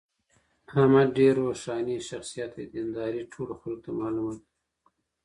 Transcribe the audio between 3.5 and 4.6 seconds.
خلکو ته معلومه ده.